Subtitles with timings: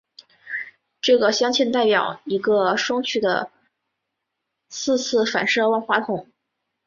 [0.99, 3.51] 这个镶嵌代表一个双曲的
[4.67, 6.27] 四次反射万花筒。